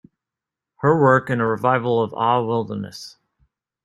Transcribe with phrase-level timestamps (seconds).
[0.77, 3.17] Her work in a revival of Ah, Wilderness!